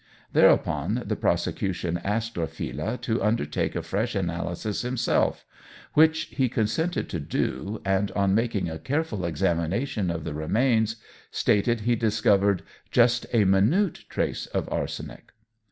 [0.33, 5.45] Thereupon the prosecution asked Orfila to undertake a fresh analysis himself,
[5.93, 10.95] which he consented to do, and, on making a careful examination of the remains,
[11.29, 15.33] stated he discovered just a minute trace of arsenic.